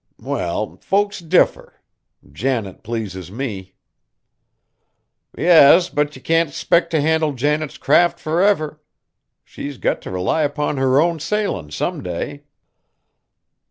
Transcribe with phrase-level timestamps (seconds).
[0.23, 1.75] "Well, folks differ.
[2.31, 3.75] Janet pleases me."
[5.37, 8.81] "Yes, but ye can't 'spect to handle Janet's craft forever.
[9.45, 12.45] She's got t' rely 'pon her own sailin' some day."